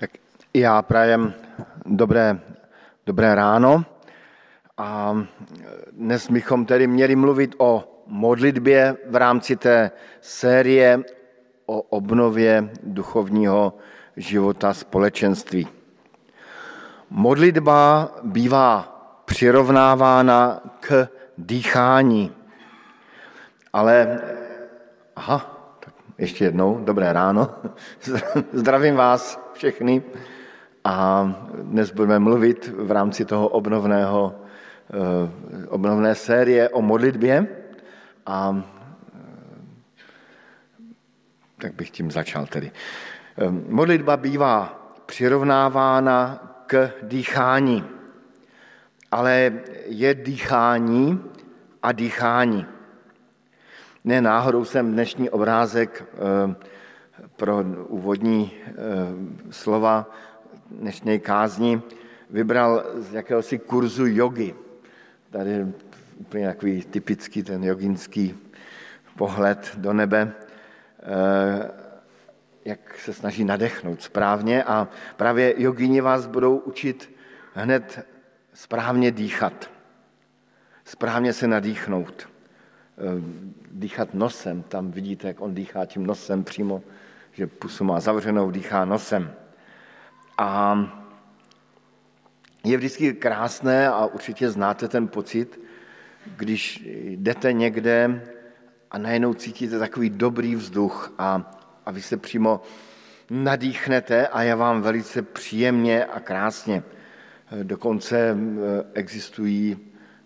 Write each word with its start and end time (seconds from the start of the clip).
Tak 0.00 0.10
já 0.54 0.82
prajem 0.82 1.34
dobré, 1.86 2.38
dobré 3.06 3.34
ráno 3.34 3.84
a 4.76 5.16
dnes 5.92 6.30
bychom 6.30 6.66
tedy 6.66 6.86
měli 6.86 7.16
mluvit 7.16 7.54
o 7.58 8.02
modlitbě 8.06 8.96
v 9.06 9.16
rámci 9.16 9.56
té 9.56 9.90
série 10.20 11.02
o 11.66 11.80
obnově 11.80 12.70
duchovního 12.82 13.74
života 14.16 14.74
společenství. 14.74 15.68
Modlitba 17.10 18.08
bývá 18.22 18.82
přirovnávána 19.24 20.60
k 20.80 21.08
dýchání, 21.38 22.32
ale 23.72 24.20
aha, 25.16 25.57
ještě 26.18 26.44
jednou, 26.44 26.80
dobré 26.84 27.12
ráno, 27.12 27.54
zdravím 28.52 28.94
vás 28.96 29.40
všechny 29.52 30.02
a 30.84 31.26
dnes 31.62 31.90
budeme 31.90 32.18
mluvit 32.18 32.72
v 32.76 32.90
rámci 32.90 33.24
toho 33.24 33.48
obnovného, 33.48 34.34
eh, 34.34 35.66
obnovné 35.68 36.14
série 36.14 36.68
o 36.68 36.82
modlitbě 36.82 37.46
a 38.26 38.56
eh, 38.56 38.62
tak 41.58 41.74
bych 41.74 41.90
tím 41.90 42.10
začal 42.10 42.46
tedy. 42.46 42.70
Eh, 43.38 43.50
modlitba 43.68 44.16
bývá 44.16 44.74
přirovnávána 45.06 46.44
k 46.66 46.90
dýchání, 47.02 47.84
ale 49.10 49.52
je 49.86 50.14
dýchání 50.14 51.20
a 51.82 51.92
dýchání. 51.92 52.77
Ne 54.08 54.20
náhodou 54.20 54.64
jsem 54.64 54.92
dnešní 54.92 55.30
obrázek 55.30 56.04
pro 57.36 57.64
úvodní 57.88 58.52
eh, 58.66 58.72
slova 59.50 60.10
dnešní 60.70 61.20
kázni 61.20 61.82
vybral 62.30 62.84
z 62.94 63.12
jakéhosi 63.12 63.58
kurzu 63.58 64.06
jogy. 64.06 64.54
Tady 65.30 65.50
je 65.50 65.72
úplně 66.16 66.46
takový 66.46 66.84
typický 66.84 67.42
ten 67.42 67.64
joginský 67.64 68.34
pohled 69.16 69.72
do 69.76 69.92
nebe, 69.92 70.32
eh, 70.32 71.70
jak 72.64 72.98
se 72.98 73.12
snaží 73.12 73.44
nadechnout 73.44 74.02
správně 74.02 74.64
a 74.64 74.88
právě 75.16 75.54
jogini 75.62 76.00
vás 76.00 76.26
budou 76.26 76.56
učit 76.56 77.14
hned 77.54 78.06
správně 78.52 79.10
dýchat, 79.10 79.70
správně 80.84 81.32
se 81.32 81.46
nadýchnout, 81.46 82.28
eh, 82.28 82.37
dýchat 83.70 84.14
nosem, 84.14 84.62
tam 84.62 84.90
vidíte, 84.90 85.28
jak 85.28 85.40
on 85.40 85.54
dýchá 85.54 85.86
tím 85.86 86.06
nosem 86.06 86.44
přímo 86.44 86.82
že 87.38 87.46
pusu 87.46 87.84
má 87.84 88.00
zavřenou, 88.00 88.50
dýchá 88.50 88.84
nosem. 88.84 89.32
A 90.38 90.78
je 92.64 92.76
vždycky 92.76 93.12
krásné 93.12 93.88
a 93.88 94.06
určitě 94.06 94.50
znáte 94.50 94.88
ten 94.88 95.08
pocit, 95.08 95.60
když 96.36 96.82
jdete 96.86 97.52
někde 97.52 98.22
a 98.90 98.98
najednou 98.98 99.34
cítíte 99.34 99.78
takový 99.78 100.10
dobrý 100.10 100.54
vzduch 100.54 101.14
a, 101.18 101.50
a 101.86 101.90
vy 101.90 102.02
se 102.02 102.16
přímo 102.16 102.60
nadýchnete 103.30 104.26
a 104.26 104.42
je 104.42 104.54
vám 104.54 104.82
velice 104.82 105.22
příjemně 105.22 106.04
a 106.04 106.20
krásně. 106.20 106.82
Dokonce 107.62 108.36
existují 108.94 109.76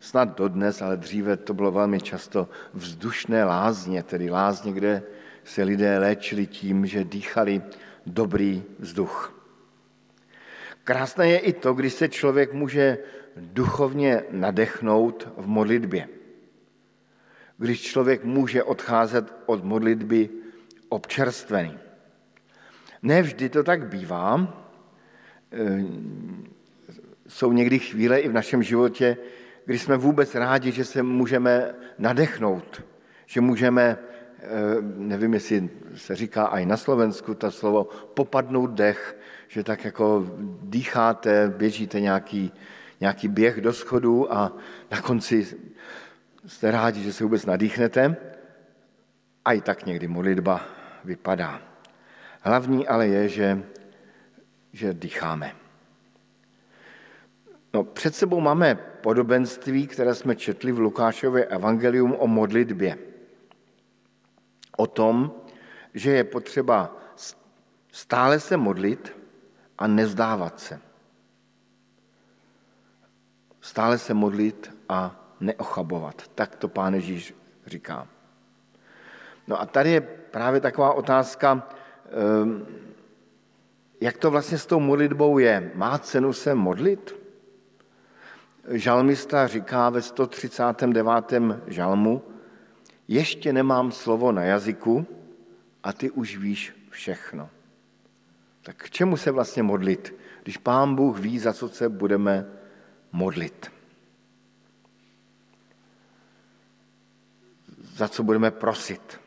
snad 0.03 0.39
dodnes, 0.39 0.83
ale 0.83 0.97
dříve 0.97 1.36
to 1.36 1.55
bylo 1.55 1.72
velmi 1.72 2.00
často 2.00 2.48
vzdušné 2.75 3.45
lázně, 3.45 4.03
tedy 4.03 4.31
lázně, 4.31 4.72
kde 4.72 5.03
se 5.45 5.62
lidé 5.62 5.98
léčili 5.98 6.47
tím, 6.47 6.86
že 6.86 7.05
dýchali 7.05 7.62
dobrý 8.06 8.62
vzduch. 8.78 9.42
Krásné 10.84 11.28
je 11.28 11.39
i 11.39 11.53
to, 11.53 11.75
když 11.75 11.92
se 11.92 12.08
člověk 12.08 12.53
může 12.53 12.98
duchovně 13.36 14.23
nadechnout 14.30 15.28
v 15.36 15.47
modlitbě. 15.47 16.08
Když 17.58 17.83
člověk 17.83 18.24
může 18.24 18.63
odcházet 18.63 19.34
od 19.46 19.64
modlitby 19.64 20.30
občerstvený. 20.89 21.79
Nevždy 23.02 23.48
to 23.48 23.63
tak 23.63 23.86
bývá. 23.86 24.58
Eh, 25.52 25.84
jsou 27.29 27.52
někdy 27.52 27.79
chvíle 27.79 28.20
i 28.20 28.29
v 28.29 28.33
našem 28.33 28.63
životě, 28.63 29.17
kdy 29.64 29.78
jsme 29.78 29.96
vůbec 29.96 30.34
rádi, 30.34 30.73
že 30.73 30.84
se 30.84 31.02
můžeme 31.02 31.74
nadechnout, 31.98 32.83
že 33.27 33.40
můžeme 33.40 33.98
Eh, 34.45 34.83
nevím, 34.83 35.34
jestli 35.34 35.70
se 35.96 36.17
říká 36.17 36.46
i 36.46 36.67
na 36.67 36.77
Slovensku, 36.77 37.34
to 37.34 37.50
slovo 37.50 37.84
popadnout 38.14 38.70
dech, 38.70 39.17
že 39.48 39.64
tak 39.64 39.84
jako 39.84 40.27
dýcháte, 40.62 41.48
běžíte 41.56 42.01
nějaký, 42.01 42.52
nějaký 43.01 43.28
běh 43.28 43.61
do 43.61 43.72
schodu 43.72 44.33
a 44.33 44.52
na 44.90 45.01
konci 45.01 45.46
jste 46.46 46.70
rádi, 46.70 47.02
že 47.02 47.12
se 47.12 47.24
vůbec 47.24 47.46
nadýchnete. 47.46 48.17
A 49.45 49.52
i 49.52 49.61
tak 49.61 49.86
někdy 49.86 50.08
modlitba 50.08 50.61
vypadá. 51.05 51.62
Hlavní 52.40 52.89
ale 52.89 53.08
je, 53.08 53.28
že, 53.28 53.62
že 54.72 54.95
dýcháme. 54.95 55.61
No, 57.74 57.84
před 57.84 58.14
sebou 58.14 58.40
máme 58.40 58.74
podobenství, 58.74 59.86
které 59.86 60.14
jsme 60.14 60.36
četli 60.36 60.72
v 60.72 60.78
Lukášově 60.78 61.44
evangelium 61.44 62.16
o 62.18 62.27
modlitbě 62.27 62.98
o 64.77 64.86
tom, 64.86 65.33
že 65.94 66.10
je 66.10 66.24
potřeba 66.24 66.96
stále 67.92 68.40
se 68.40 68.56
modlit 68.56 69.16
a 69.78 69.86
nezdávat 69.86 70.60
se. 70.60 70.80
Stále 73.60 73.98
se 73.98 74.14
modlit 74.14 74.74
a 74.89 75.16
neochabovat. 75.40 76.28
Tak 76.34 76.56
to 76.56 76.68
pán 76.68 76.94
Ježíš 76.94 77.34
říká. 77.66 78.08
No 79.46 79.60
a 79.60 79.66
tady 79.66 79.90
je 79.90 80.00
právě 80.00 80.60
taková 80.60 80.92
otázka, 80.92 81.68
ehm, 82.10 82.66
jak 84.00 84.16
to 84.16 84.30
vlastně 84.30 84.58
s 84.58 84.66
tou 84.66 84.80
modlitbou 84.80 85.39
je. 85.39 85.70
Má 85.74 85.98
cenu 85.98 86.33
se 86.33 86.54
modlit? 86.54 87.21
Žalmista 88.68 89.46
říká 89.46 89.90
ve 89.90 90.02
139. 90.02 91.33
žalmu, 91.67 92.23
ještě 93.08 93.52
nemám 93.52 93.92
slovo 93.92 94.33
na 94.33 94.42
jazyku 94.42 95.06
a 95.83 95.92
ty 95.92 96.11
už 96.11 96.36
víš 96.36 96.74
všechno. 96.90 97.51
Tak 98.62 98.77
k 98.77 98.90
čemu 98.90 99.17
se 99.17 99.30
vlastně 99.30 99.62
modlit, 99.62 100.14
když 100.42 100.56
Pán 100.56 100.95
Bůh 100.95 101.18
ví, 101.18 101.39
za 101.39 101.52
co 101.52 101.68
se 101.68 101.89
budeme 101.89 102.46
modlit? 103.12 103.72
Za 107.95 108.08
co 108.08 108.22
budeme 108.22 108.51
prosit? 108.51 109.20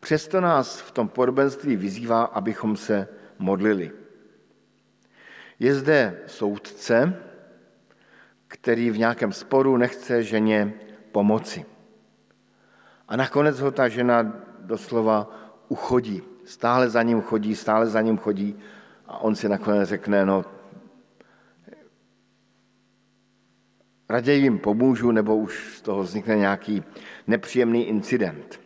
Přesto 0.00 0.40
nás 0.40 0.80
v 0.80 0.90
tom 0.90 1.08
podobenství 1.08 1.76
vyzývá, 1.76 2.24
abychom 2.24 2.76
se 2.76 3.08
modlili. 3.38 3.92
Je 5.58 5.74
zde 5.74 6.20
soudce, 6.26 7.25
který 8.66 8.90
v 8.90 8.98
nějakém 8.98 9.32
sporu 9.32 9.76
nechce 9.76 10.22
ženě 10.22 10.74
pomoci. 11.12 11.64
A 13.08 13.16
nakonec 13.16 13.60
ho 13.60 13.70
ta 13.70 13.88
žena 13.88 14.42
doslova 14.60 15.30
uchodí. 15.68 16.22
Stále 16.44 16.90
za 16.90 17.02
ním 17.02 17.20
chodí, 17.20 17.56
stále 17.56 17.86
za 17.86 18.00
ním 18.00 18.18
chodí 18.18 18.58
a 19.06 19.18
on 19.18 19.34
si 19.34 19.48
nakonec 19.48 19.88
řekne, 19.88 20.26
no 20.26 20.44
raději 24.08 24.42
jim 24.42 24.58
pomůžu, 24.58 25.10
nebo 25.10 25.36
už 25.36 25.78
z 25.78 25.82
toho 25.82 26.02
vznikne 26.02 26.36
nějaký 26.36 26.82
nepříjemný 27.26 27.88
incident. 27.88 28.60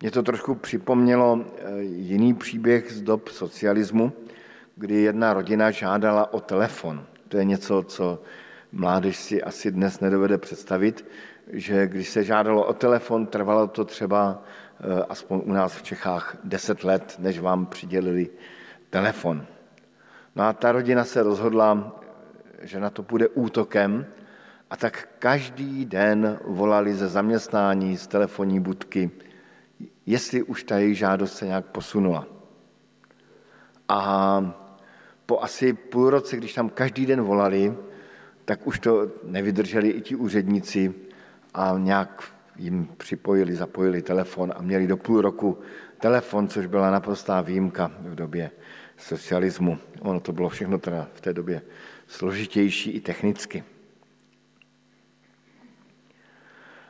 Mě 0.00 0.10
to 0.10 0.22
trošku 0.22 0.54
připomnělo 0.54 1.40
eh, 1.40 1.82
jiný 1.82 2.34
příběh 2.34 2.92
z 2.92 3.02
dob 3.02 3.28
socialismu, 3.28 4.12
kdy 4.76 4.94
jedna 4.94 5.34
rodina 5.34 5.70
žádala 5.70 6.32
o 6.32 6.40
telefon. 6.40 7.06
To 7.28 7.36
je 7.36 7.44
něco, 7.44 7.82
co 7.82 8.22
mládež 8.72 9.16
si 9.16 9.42
asi 9.42 9.70
dnes 9.70 10.00
nedovede 10.00 10.38
představit, 10.38 11.04
že 11.52 11.86
když 11.86 12.08
se 12.08 12.24
žádalo 12.24 12.64
o 12.64 12.72
telefon, 12.72 13.26
trvalo 13.26 13.66
to 13.66 13.84
třeba 13.84 14.42
eh, 14.80 15.04
aspoň 15.08 15.40
u 15.44 15.52
nás 15.52 15.76
v 15.76 15.82
Čechách 15.82 16.36
10 16.44 16.84
let, 16.84 17.16
než 17.18 17.38
vám 17.38 17.66
přidělili 17.66 18.30
telefon. 18.90 19.46
No 20.36 20.44
a 20.44 20.52
ta 20.52 20.72
rodina 20.72 21.04
se 21.04 21.22
rozhodla, 21.22 22.00
že 22.62 22.80
na 22.80 22.90
to 22.90 23.02
bude 23.02 23.28
útokem 23.28 24.06
a 24.70 24.76
tak 24.76 25.08
každý 25.18 25.84
den 25.84 26.38
volali 26.44 26.94
ze 26.94 27.08
zaměstnání, 27.08 27.96
z 27.96 28.06
telefonní 28.06 28.60
budky, 28.60 29.10
jestli 30.06 30.42
už 30.42 30.64
ta 30.64 30.78
její 30.78 30.94
žádost 30.94 31.36
se 31.36 31.46
nějak 31.46 31.66
posunula. 31.66 32.26
A 33.88 34.40
po 35.26 35.40
asi 35.40 35.72
půl 35.72 36.10
roce, 36.10 36.36
když 36.36 36.54
tam 36.54 36.68
každý 36.68 37.06
den 37.06 37.22
volali, 37.22 37.76
tak 38.46 38.66
už 38.66 38.78
to 38.78 39.06
nevydrželi 39.24 39.88
i 39.88 40.00
ti 40.00 40.16
úředníci 40.16 40.94
a 41.54 41.74
nějak 41.78 42.24
jim 42.56 42.88
připojili, 42.96 43.56
zapojili 43.56 44.02
telefon 44.02 44.52
a 44.56 44.62
měli 44.62 44.86
do 44.86 44.96
půl 44.96 45.20
roku 45.20 45.58
telefon, 46.00 46.48
což 46.48 46.66
byla 46.66 46.90
naprostá 46.90 47.40
výjimka 47.40 47.92
v 48.00 48.14
době 48.14 48.50
socialismu. 48.96 49.78
Ono 50.00 50.20
to 50.20 50.32
bylo 50.32 50.48
všechno 50.48 50.78
teda 50.78 51.08
v 51.14 51.20
té 51.20 51.32
době 51.32 51.62
složitější 52.06 52.90
i 52.90 53.00
technicky. 53.00 53.64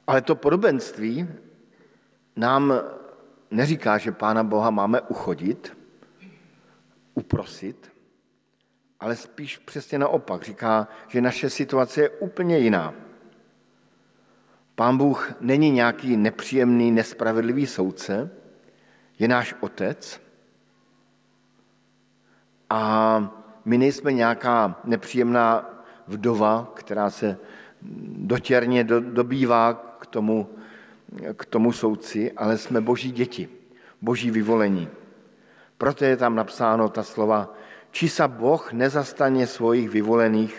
Ale 0.06 0.23
to 0.23 0.35
podobenství 0.35 1.29
nám 2.37 2.73
neříká, 3.50 3.99
že 3.99 4.12
Pána 4.12 4.44
Boha 4.44 4.70
máme 4.70 5.00
uchodit, 5.00 5.76
uprosit, 7.14 7.95
ale 9.00 9.16
spíš 9.16 9.58
přesně 9.58 9.98
naopak. 9.98 10.44
Říká, 10.44 10.88
že 11.08 11.20
naše 11.20 11.50
situace 11.50 12.00
je 12.00 12.08
úplně 12.08 12.58
jiná. 12.58 12.94
Pán 14.75 14.96
Bůh 14.96 15.34
není 15.40 15.70
nějaký 15.70 16.16
nepříjemný, 16.16 16.90
nespravedlivý 16.90 17.66
soudce, 17.66 18.31
je 19.19 19.28
náš 19.28 19.54
otec 19.60 20.20
a 22.70 23.32
my 23.64 23.78
nejsme 23.78 24.12
nějaká 24.12 24.81
nepříjemná 24.84 25.70
vdova, 26.06 26.72
která 26.75 27.10
se 27.10 27.38
dotěrně 28.16 28.84
dobývá 28.84 29.75
k 29.98 30.06
tomu, 30.06 30.50
k 31.37 31.44
tomu 31.44 31.72
soudci, 31.72 32.32
ale 32.32 32.58
jsme 32.58 32.81
boží 32.81 33.12
děti, 33.12 33.48
boží 34.02 34.31
vyvolení. 34.31 34.88
Proto 35.78 36.04
je 36.04 36.16
tam 36.16 36.34
napsáno 36.34 36.88
ta 36.88 37.02
slova, 37.02 37.54
či 37.96 38.12
sa 38.12 38.28
Boh 38.28 38.60
nezastane 38.76 39.48
svojich 39.48 39.88
vyvolených, 39.88 40.52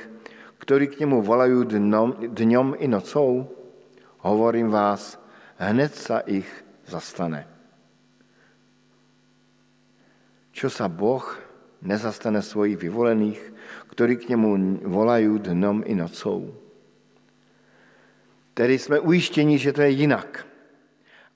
ktorí 0.58 0.90
k 0.90 1.06
němu 1.06 1.22
volají 1.22 1.70
dnom, 1.70 2.18
dňom 2.18 2.82
i 2.82 2.90
nocou? 2.90 3.46
Hovorím 4.26 4.74
vás, 4.74 5.22
hned 5.62 5.94
sa 5.94 6.26
ich 6.26 6.50
zastane. 6.90 7.46
Čo 10.50 10.74
sa 10.74 10.90
Boh 10.90 11.22
nezastane 11.86 12.42
svojich 12.42 12.82
vyvolených, 12.82 13.38
ktorí 13.94 14.18
k 14.18 14.34
němu 14.34 14.82
volají 14.90 15.38
dnom 15.38 15.86
i 15.86 15.94
nocou? 15.94 16.58
Tedy 18.58 18.82
jsme 18.82 18.98
ujištěni, 19.00 19.62
že 19.62 19.74
to 19.78 19.86
je 19.86 19.90
jinak. 19.90 20.42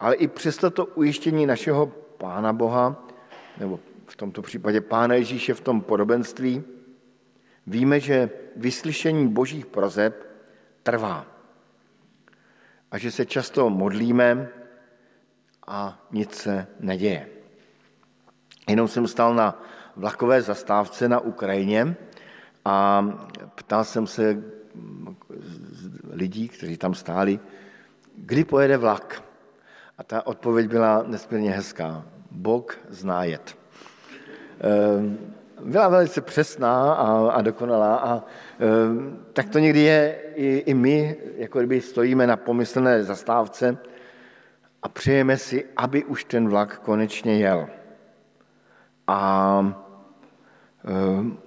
Ale 0.02 0.18
i 0.18 0.26
přesto 0.26 0.74
to 0.74 0.86
ujištění 0.98 1.46
našeho 1.46 1.86
Pána 2.18 2.54
Boha, 2.54 2.98
nebo 3.62 3.91
v 4.12 4.16
tomto 4.16 4.42
případě 4.42 4.82
Pána 4.82 5.16
Ježíše 5.16 5.54
v 5.54 5.62
tom 5.62 5.82
podobenství, 5.82 6.64
víme, 7.68 8.00
že 8.00 8.30
vyslyšení 8.56 9.28
božích 9.28 9.66
prozeb 9.66 10.28
trvá. 10.84 11.26
A 12.92 12.98
že 12.98 13.12
se 13.12 13.26
často 13.26 13.70
modlíme 13.70 14.50
a 15.68 16.08
nic 16.12 16.36
se 16.36 16.68
neděje. 16.80 17.28
Jenom 18.68 18.88
jsem 18.88 19.08
stal 19.08 19.36
na 19.36 19.64
vlakové 19.96 20.42
zastávce 20.42 21.10
na 21.10 21.20
Ukrajině 21.20 21.96
a 22.66 23.06
ptal 23.56 23.84
jsem 23.84 24.08
se 24.08 24.44
lidí, 26.12 26.48
kteří 26.48 26.78
tam 26.78 26.94
stáli, 26.94 27.40
kdy 28.16 28.44
pojede 28.44 28.78
vlak. 28.78 29.24
A 29.98 30.04
ta 30.04 30.28
odpověď 30.28 30.68
byla 30.68 31.04
nesmírně 31.04 31.52
hezká. 31.52 32.06
Bog 32.32 32.80
zná 32.90 33.24
jet. 33.24 33.61
Ehm, 34.62 35.18
byla 35.66 35.88
velice 35.90 36.22
přesná 36.22 36.94
a, 36.94 37.32
a 37.32 37.42
dokonalá 37.42 37.96
a 37.96 38.24
ehm, 38.60 39.20
tak 39.34 39.50
to 39.50 39.60
někdy 39.60 39.80
je 39.80 40.20
i, 40.36 40.58
i 40.58 40.74
my, 40.74 41.18
jako 41.38 41.60
kdyby 41.60 41.82
stojíme 41.82 42.28
na 42.28 42.38
pomyslné 42.38 43.04
zastávce 43.04 43.78
a 44.82 44.90
přejeme 44.90 45.38
si, 45.38 45.66
aby 45.78 46.06
už 46.06 46.24
ten 46.24 46.50
vlak 46.50 46.80
konečně 46.80 47.38
jel. 47.38 47.68
A 49.08 49.74
ehm, 50.86 51.38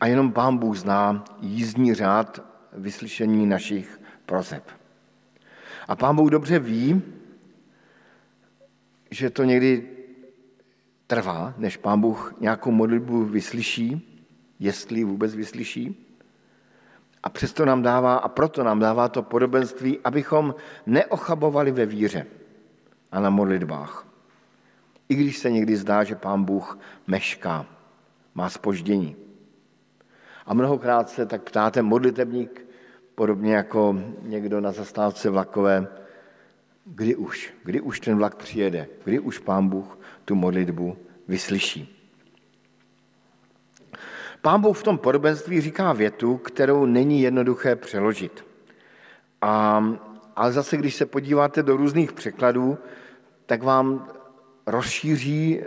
a 0.00 0.06
jenom 0.06 0.32
Pán 0.32 0.58
Bůh 0.58 0.76
zná 0.76 1.24
jízdní 1.40 1.94
řád 1.94 2.42
vyslyšení 2.72 3.46
našich 3.46 4.00
prozeb. 4.26 4.70
A 5.88 5.96
Pán 5.96 6.16
Bůh 6.16 6.30
dobře 6.30 6.58
ví, 6.58 7.02
že 9.10 9.30
to 9.30 9.44
někdy 9.44 9.91
trvá, 11.06 11.54
než 11.56 11.76
Pán 11.76 12.00
Bůh 12.00 12.34
nějakou 12.40 12.70
modlitbu 12.70 13.24
vyslyší, 13.24 14.08
jestli 14.58 15.04
vůbec 15.04 15.34
vyslyší. 15.34 16.08
A 17.22 17.28
přesto 17.28 17.64
nám 17.64 17.82
dává, 17.82 18.16
a 18.16 18.28
proto 18.28 18.64
nám 18.64 18.78
dává 18.78 19.08
to 19.08 19.22
podobenství, 19.22 19.98
abychom 20.04 20.54
neochabovali 20.86 21.70
ve 21.70 21.86
víře 21.86 22.26
a 23.12 23.20
na 23.20 23.30
modlitbách. 23.30 24.06
I 25.08 25.14
když 25.14 25.38
se 25.38 25.50
někdy 25.50 25.76
zdá, 25.76 26.04
že 26.04 26.14
Pán 26.14 26.44
Bůh 26.44 26.78
mešká, 27.06 27.66
má 28.34 28.48
spoždění. 28.48 29.16
A 30.46 30.54
mnohokrát 30.54 31.08
se 31.08 31.26
tak 31.26 31.42
ptáte 31.42 31.82
modlitebník, 31.82 32.66
podobně 33.14 33.54
jako 33.54 33.96
někdo 34.22 34.60
na 34.60 34.72
zastávce 34.72 35.30
vlakové, 35.30 35.86
kdy 36.84 37.16
už, 37.16 37.54
kdy 37.64 37.80
už 37.80 38.00
ten 38.00 38.16
vlak 38.16 38.34
přijede, 38.34 38.88
kdy 39.04 39.18
už 39.18 39.38
Pán 39.38 39.68
Bůh 39.68 39.98
tu 40.24 40.34
modlitbu 40.34 40.96
vyslyší. 41.28 41.98
Pán 44.40 44.60
Bůh 44.60 44.78
v 44.78 44.82
tom 44.82 44.98
podobenství 44.98 45.60
říká 45.60 45.92
větu, 45.92 46.36
kterou 46.36 46.86
není 46.86 47.22
jednoduché 47.22 47.76
přeložit. 47.76 48.44
A, 49.40 49.84
ale 50.36 50.52
zase, 50.52 50.76
když 50.76 50.94
se 50.94 51.06
podíváte 51.06 51.62
do 51.62 51.76
různých 51.76 52.12
překladů, 52.12 52.78
tak 53.46 53.62
vám 53.62 54.08
rozšíří 54.66 55.60
eh, 55.60 55.66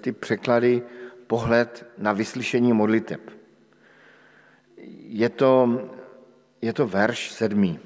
ty 0.00 0.12
překlady 0.12 0.82
pohled 1.26 1.86
na 1.98 2.12
vyslyšení 2.12 2.72
modliteb. 2.72 3.20
Je 5.08 5.28
to, 5.28 5.80
je 6.62 6.72
to 6.72 6.86
verš 6.86 7.30
sedmý. 7.30 7.78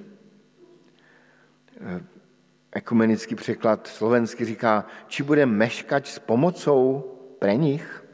Ekumenický 2.74 3.34
překlad 3.34 3.86
slovensky 3.86 4.44
říká, 4.44 4.86
či 5.06 5.22
bude 5.22 5.46
meškať 5.46 6.08
s 6.08 6.18
pomocou 6.18 7.00
pre 7.38 7.56
nich? 7.56 8.04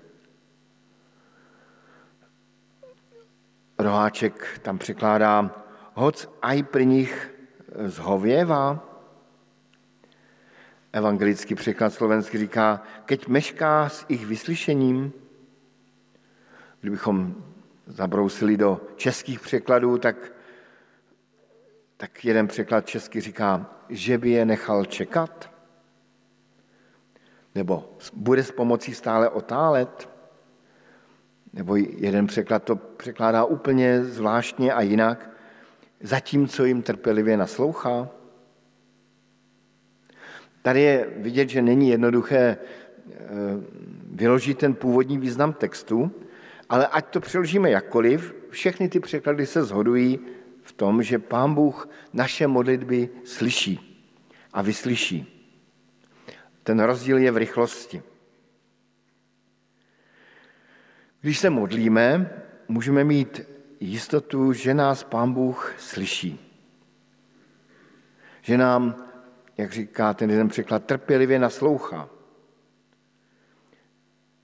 Roháček 3.79 4.61
tam 4.63 4.79
překládá, 4.79 5.65
hoc 5.95 6.29
aj 6.43 6.63
pri 6.63 6.87
nich 6.87 7.31
zhověvá. 7.87 8.85
Evangelický 10.93 11.55
překlad 11.55 11.95
slovensky 11.95 12.39
říká, 12.39 12.83
keď 13.05 13.27
mešká 13.27 13.89
s 13.89 14.05
ich 14.09 14.27
vyslyšením, 14.27 15.13
kdybychom 16.81 17.35
zabrousili 17.87 18.57
do 18.57 18.81
českých 18.97 19.41
překladů, 19.41 19.99
tak 19.99 20.33
tak 22.01 22.25
jeden 22.25 22.49
překlad 22.49 22.87
česky 22.87 23.21
říká, 23.21 23.67
že 23.89 24.19
by 24.19 24.31
je 24.31 24.45
nechal 24.45 24.85
čekat? 24.85 25.51
Nebo 27.55 27.97
bude 28.13 28.45
s 28.45 28.51
pomocí 28.51 28.95
stále 28.95 29.29
otálet? 29.29 30.09
Nebo 31.53 31.77
jeden 31.77 32.27
překlad 32.27 32.65
to 32.65 32.77
překládá 32.77 33.45
úplně 33.45 34.05
zvláštně 34.05 34.73
a 34.73 34.81
jinak, 34.81 35.31
zatímco 36.01 36.65
jim 36.65 36.83
trpělivě 36.83 37.37
naslouchá? 37.37 38.09
Tady 40.63 40.81
je 40.81 41.07
vidět, 41.17 41.49
že 41.49 41.63
není 41.63 41.89
jednoduché 41.89 42.57
eh, 42.57 43.17
vyložit 44.11 44.59
ten 44.59 44.75
původní 44.75 45.19
význam 45.19 45.53
textu, 45.53 46.11
ale 46.69 46.87
ať 46.87 47.07
to 47.07 47.21
přeložíme 47.21 47.71
jakkoliv, 47.71 48.35
všechny 48.51 48.89
ty 48.89 49.01
překlady 49.01 49.47
se 49.47 49.65
shodují 49.65 50.40
v 50.71 50.73
tom, 50.73 51.03
že 51.03 51.19
Pán 51.19 51.55
Bůh 51.55 51.89
naše 52.13 52.47
modlitby 52.47 53.11
slyší 53.25 54.07
a 54.53 54.63
vyslyší. 54.63 55.27
Ten 56.63 56.81
rozdíl 56.81 57.19
je 57.19 57.31
v 57.31 57.37
rychlosti. 57.37 58.03
Když 61.21 61.39
se 61.39 61.51
modlíme, 61.51 62.31
můžeme 62.69 63.05
mít 63.05 63.41
jistotu, 63.81 64.53
že 64.53 64.75
nás 64.75 65.05
Pán 65.05 65.33
Bůh 65.33 65.75
slyší. 65.79 66.39
Že 68.41 68.59
nám, 68.59 69.07
jak 69.57 69.73
říká 69.73 70.15
ten 70.15 70.31
jeden 70.31 70.49
překlad, 70.49 70.85
trpělivě 70.85 71.39
naslouchá. 71.39 72.09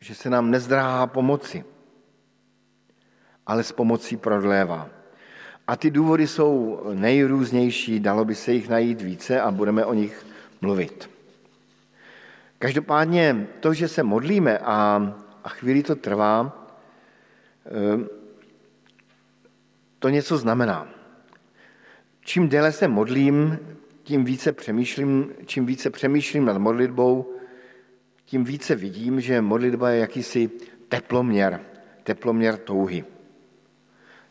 Že 0.01 0.15
se 0.15 0.31
nám 0.31 0.51
nezdráhá 0.51 1.07
pomoci, 1.07 1.65
ale 3.47 3.63
s 3.63 3.73
pomocí 3.73 4.17
prodlévá. 4.17 4.91
A 5.67 5.77
ty 5.77 5.91
důvody 5.91 6.27
jsou 6.27 6.81
nejrůznější, 6.95 8.01
dalo 8.01 8.25
by 8.25 8.35
se 8.35 8.53
jich 8.53 8.69
najít 8.69 9.03
více 9.03 9.41
a 9.41 9.51
budeme 9.51 9.85
o 9.85 9.95
nich 9.95 10.27
mluvit. 10.61 11.11
Každopádně 12.59 13.47
to, 13.61 13.75
že 13.75 13.89
se 13.89 14.03
modlíme 14.03 14.59
a, 14.59 15.13
a 15.45 15.49
chvíli 15.49 15.83
to 15.83 15.97
trvá, 15.97 16.67
eh, 17.67 18.07
to 19.99 20.09
něco 20.09 20.39
znamená. 20.39 20.89
čím 22.21 22.49
déle 22.49 22.73
se 22.73 22.89
modlím, 22.89 23.59
tím 24.03 24.25
více 24.25 24.53
přemýšlím, 24.53 25.33
čím 25.47 25.67
více 25.67 25.91
přemýšlím 25.91 26.45
nad 26.45 26.59
modlitbou, 26.59 27.35
tím 28.25 28.45
více 28.45 28.75
vidím, 28.75 29.21
že 29.21 29.41
modlitba 29.41 29.91
je 29.91 30.01
jakýsi 30.01 30.51
teploměr, 30.89 31.61
teploměr 32.03 32.57
touhy. 32.57 33.05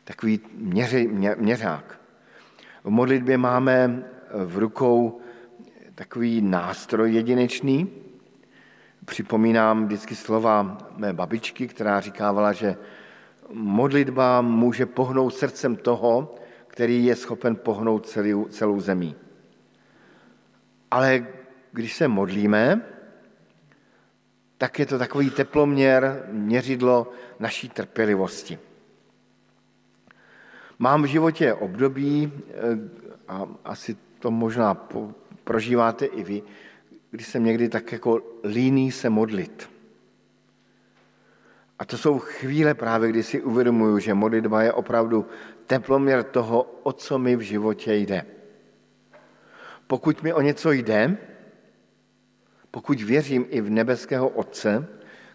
Takový 0.06 0.40
měři, 0.54 1.08
mě, 1.08 1.36
měřák. 1.38 2.00
V 2.84 2.90
modlitbě 2.90 3.38
máme 3.38 4.04
v 4.46 4.58
rukou 4.58 5.22
takový 5.96 6.42
nástroj 6.42 7.14
jedinečný. 7.14 7.90
Připomínám 9.06 9.86
vždycky 9.86 10.16
slova 10.16 10.78
mé 10.98 11.14
babičky, 11.14 11.68
která 11.68 12.00
říkávala, 12.00 12.54
že 12.54 12.76
modlitba 13.50 14.42
může 14.42 14.86
pohnout 14.86 15.36
srdcem 15.36 15.76
toho, 15.76 16.36
který 16.68 17.06
je 17.06 17.16
schopen 17.16 17.56
pohnout 17.56 18.08
celou, 18.08 18.46
celou 18.46 18.80
zemí. 18.80 19.16
Ale 20.92 21.26
když 21.72 21.96
se 21.96 22.08
modlíme, 22.08 22.82
tak 24.58 24.80
je 24.80 24.86
to 24.86 25.00
takový 25.00 25.30
teploměr, 25.30 26.26
měřidlo 26.32 27.12
naší 27.40 27.70
trpělivosti. 27.70 28.60
Mám 30.80 31.04
v 31.04 31.06
životě 31.06 31.54
období, 31.54 32.32
eh, 32.50 32.54
a 33.28 33.48
asi 33.66 33.98
to 34.20 34.32
možná 34.32 34.88
prožíváte 35.44 36.06
i 36.06 36.24
vy, 36.24 36.44
kdy 37.12 37.24
jsem 37.24 37.44
někdy 37.44 37.70
tak 37.70 37.92
jako 37.92 38.22
líný 38.44 38.92
se 38.92 39.10
modlit. 39.10 39.70
A 41.80 41.86
to 41.86 41.98
jsou 41.98 42.20
chvíle 42.20 42.74
právě, 42.74 43.10
kdy 43.10 43.24
si 43.24 43.42
uvědomuju, 43.42 44.00
že 44.00 44.14
modlitba 44.14 44.64
je 44.64 44.74
opravdu 44.74 45.26
teploměr 45.68 46.24
toho, 46.24 46.80
o 46.84 46.92
co 46.92 47.20
mi 47.20 47.36
v 47.36 47.42
životě 47.42 47.94
jde. 47.94 48.26
Pokud 49.88 50.24
mi 50.24 50.34
o 50.34 50.42
něco 50.42 50.72
jde, 50.72 51.18
pokud 52.72 53.02
věřím 53.02 53.46
i 53.50 53.62
v 53.62 53.70
nebeského 53.70 54.30
Otce, 54.30 54.88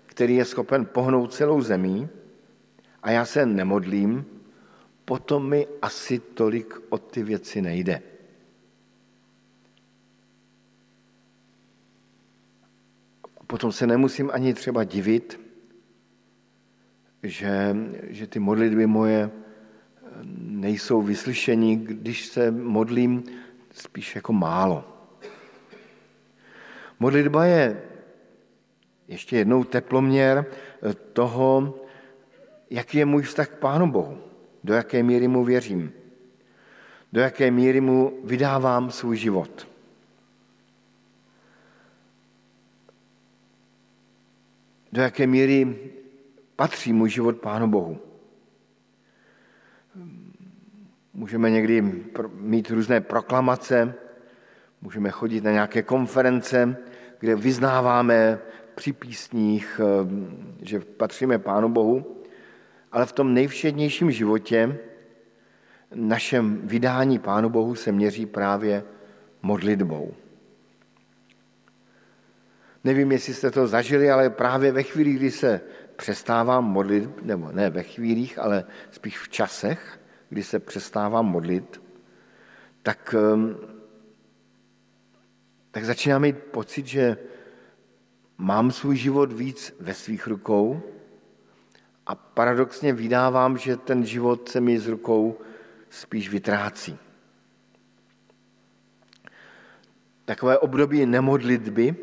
který 0.07 0.37
je 0.37 0.45
schopen 0.45 0.87
pohnout 0.87 1.35
celou 1.35 1.61
zemí, 1.61 2.09
a 3.03 3.11
já 3.11 3.25
se 3.25 3.47
nemodlím, 3.47 4.40
potom 5.11 5.43
mi 5.43 5.67
asi 5.83 6.23
tolik 6.39 6.71
o 6.89 6.99
ty 6.99 7.23
věci 7.23 7.63
nejde. 7.63 8.03
Potom 13.47 13.73
se 13.73 13.87
nemusím 13.87 14.31
ani 14.33 14.55
třeba 14.55 14.85
divit, 14.85 15.41
že, 17.23 17.77
že 18.03 18.27
ty 18.27 18.39
modlitby 18.39 18.87
moje 18.87 19.31
nejsou 20.39 21.03
vyslyšení, 21.03 21.77
když 21.77 22.27
se 22.27 22.51
modlím 22.51 23.25
spíš 23.75 24.15
jako 24.15 24.33
málo. 24.33 24.87
Modlitba 27.01 27.45
je 27.45 27.83
ještě 29.09 29.37
jednou 29.37 29.65
teploměr 29.65 30.47
toho, 31.13 31.75
jaký 32.71 32.99
je 32.99 33.05
můj 33.05 33.23
vztah 33.23 33.49
k 33.49 33.59
Pánu 33.59 33.91
Bohu, 33.91 34.30
do 34.65 34.75
jaké 34.75 35.03
míry 35.03 35.29
mu 35.29 35.45
věřím, 35.45 35.93
do 37.13 37.21
jaké 37.21 37.51
míry 37.51 37.81
mu 37.81 38.21
vydávám 38.25 38.91
svůj 38.91 39.17
život. 39.17 39.69
Do 44.93 45.03
jaké 45.03 45.27
míry 45.27 45.79
patří 46.57 46.93
můj 46.93 47.11
život 47.11 47.37
Pánu 47.37 47.67
Bohu. 47.67 48.01
Můžeme 51.15 51.51
někdy 51.51 51.83
mít 52.35 52.71
různé 52.71 53.01
proklamace, 53.01 53.95
můžeme 54.83 55.11
chodit 55.11 55.45
na 55.45 55.51
nějaké 55.51 55.83
konference, 55.83 56.77
kde 57.19 57.37
vyznáváme 57.37 58.39
při 58.75 58.93
písních, 58.93 59.81
eh, 59.85 60.09
že 60.63 60.81
patříme 60.81 61.39
Pánu 61.39 61.69
Bohu, 61.69 62.20
ale 62.93 63.07
v 63.07 63.13
tom 63.13 63.35
nejvšednějším 63.35 64.11
životě 64.11 64.79
našem 65.95 66.61
vydání 66.65 67.19
Pánu 67.19 67.49
Bohu 67.49 67.75
se 67.75 67.93
měří 67.93 68.27
právě 68.27 68.85
modlitbou. 69.43 70.15
Nevím, 72.85 73.13
jestli 73.13 73.35
jste 73.35 73.51
to 73.51 73.67
zažili, 73.67 74.11
ale 74.11 74.31
právě 74.31 74.73
ve 74.73 74.83
chvíli, 74.83 75.13
kdy 75.13 75.31
se 75.31 75.61
přestávám 75.97 76.65
modlit, 76.65 77.23
nebo 77.23 77.53
ne 77.53 77.71
ve 77.71 77.83
chvílích, 77.83 78.39
ale 78.39 78.65
spíš 78.91 79.19
v 79.19 79.29
časech, 79.29 80.01
kdy 80.29 80.43
se 80.43 80.59
přestávám 80.59 81.27
modlit, 81.27 81.83
tak, 82.83 83.15
ehm, 83.19 83.57
tak 85.71 85.85
začínám 85.85 86.23
mít 86.23 86.39
pocit, 86.39 86.87
že 86.87 87.17
mám 88.39 88.71
svůj 88.71 88.97
život 88.97 89.33
víc 89.33 89.77
ve 89.81 89.95
svých 89.95 90.27
rukou 90.27 90.83
a 92.11 92.15
paradoxně 92.15 92.93
vydávám, 92.93 93.59
že 93.59 93.77
ten 93.77 94.07
život 94.07 94.49
se 94.49 94.61
mi 94.61 94.79
z 94.79 94.87
rukou 94.87 95.39
spíš 95.91 96.29
vytrácí. 96.29 96.99
Takové 100.25 100.59
období 100.59 101.07
nemodlitby 101.07 101.97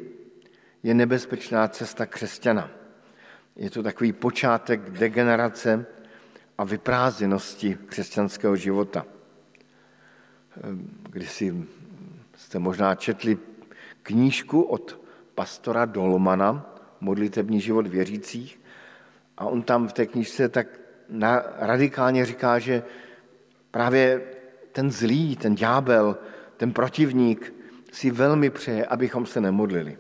je 0.84 0.94
nebezpečná 0.94 1.68
cesta 1.68 2.06
křesťana. 2.06 2.70
Je 3.56 3.70
to 3.70 3.84
takový 3.84 4.14
počátek 4.14 4.90
degenerace 4.90 5.86
a 6.58 6.64
vyprázdněnosti 6.64 7.78
křesťanského 7.86 8.56
života. 8.56 9.06
Když 11.10 11.32
si 11.32 11.68
jste 12.36 12.60
možná 12.60 12.96
četli 12.96 13.38
knížku 14.04 14.62
od 14.62 15.00
pastora 15.36 15.86
Dolmana, 15.86 16.74
Modlitební 17.02 17.62
život 17.62 17.88
věřících, 17.88 18.60
a 19.38 19.46
on 19.46 19.62
tam 19.62 19.88
v 19.88 19.94
té 19.94 20.06
knížce 20.06 20.50
tak 20.50 20.68
na, 21.10 21.44
radikálně 21.58 22.26
říká, 22.26 22.60
že 22.60 22.84
právě 23.72 24.22
ten 24.72 24.92
zlý, 24.92 25.36
ten 25.36 25.56
ďábel, 25.56 26.18
ten 26.58 26.74
protivník 26.74 27.54
si 27.92 28.12
velmi 28.12 28.50
přeje, 28.50 28.86
abychom 28.86 29.26
se 29.26 29.42
nemodlili. 29.42 29.98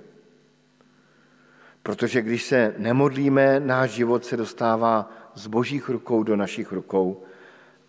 Protože 1.83 2.21
když 2.21 2.43
se 2.43 2.75
nemodlíme, 2.77 3.59
náš 3.59 3.91
život 3.91 4.25
se 4.25 4.37
dostává 4.37 5.11
z 5.33 5.47
božích 5.47 5.89
rukou 5.89 6.23
do 6.23 6.35
našich 6.35 6.71
rukou 6.71 7.23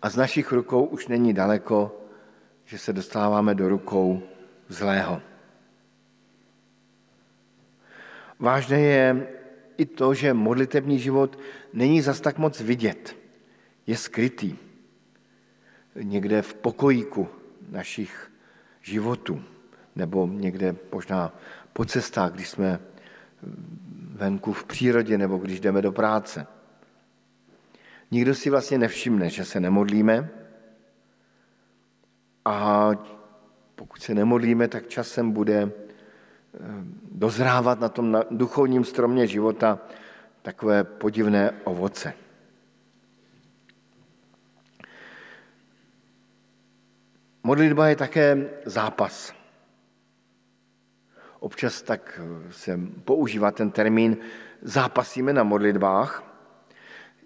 a 0.01 0.09
z 0.09 0.15
našich 0.15 0.51
rukou 0.51 0.83
už 0.83 1.07
není 1.07 1.33
daleko, 1.33 2.01
že 2.65 2.77
se 2.77 2.93
dostáváme 2.93 3.55
do 3.55 3.69
rukou 3.69 4.21
zlého. 4.67 5.21
Vážné 8.39 8.79
je 8.79 9.27
i 9.79 9.85
to, 9.85 10.13
že 10.13 10.33
modlitební 10.33 10.99
život 10.99 11.39
není 11.73 12.01
zas 12.01 12.21
tak 12.21 12.37
moc 12.37 12.61
vidět. 12.61 13.15
Je 13.87 13.97
skrytý. 13.97 14.55
Někde 15.95 16.41
v 16.41 16.53
pokojíku 16.53 17.27
našich 17.69 18.31
životů. 18.81 19.43
Nebo 19.95 20.27
někde 20.27 20.75
možná 20.93 21.35
po 21.73 21.85
cestách, 21.85 22.31
když 22.31 22.49
jsme 22.49 22.79
venku 24.13 24.53
v 24.53 24.63
přírodě 24.63 25.17
nebo 25.17 25.37
když 25.37 25.59
jdeme 25.59 25.81
do 25.81 25.91
práce. 25.91 26.47
Nikdo 28.11 28.35
si 28.35 28.49
vlastně 28.49 28.77
nevšimne, 28.77 29.29
že 29.29 29.45
se 29.45 29.59
nemodlíme 29.59 30.29
a 32.45 32.91
pokud 33.75 34.01
se 34.01 34.13
nemodlíme, 34.13 34.67
tak 34.67 34.87
časem 34.87 35.31
bude 35.31 35.71
dozrávat 37.11 37.79
na 37.79 37.89
tom 37.89 38.21
duchovním 38.31 38.83
stromě 38.83 39.27
života 39.27 39.79
takové 40.41 40.83
podivné 40.83 41.51
ovoce. 41.63 42.13
Modlitba 47.43 47.87
je 47.87 47.95
také 47.95 48.49
zápas. 48.65 49.33
Občas 51.39 51.81
tak 51.81 52.21
se 52.49 52.79
používá 53.05 53.51
ten 53.51 53.71
termín 53.71 54.17
zápasíme 54.61 55.33
na 55.33 55.43
modlitbách. 55.43 56.23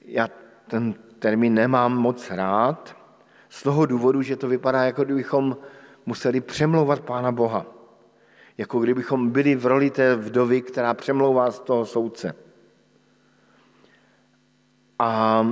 Já 0.06 0.30
ten 0.68 0.94
termín 1.20 1.54
nemám 1.54 1.98
moc 1.98 2.32
rád, 2.32 3.04
z 3.50 3.64
toho 3.64 3.86
důvodu, 3.86 4.22
že 4.22 4.36
to 4.36 4.48
vypadá, 4.48 4.84
jako 4.84 5.04
kdybychom 5.04 5.58
museli 6.06 6.42
přemlouvat 6.42 7.00
Pána 7.00 7.32
Boha. 7.32 7.66
Jako 8.58 8.80
kdybychom 8.80 9.30
byli 9.30 9.56
v 9.56 9.66
roli 9.66 9.90
té 9.90 10.16
vdovy, 10.16 10.62
která 10.62 10.94
přemlouvá 10.94 11.52
z 11.52 11.60
toho 11.60 11.86
soudce. 11.86 12.36
A, 15.00 15.48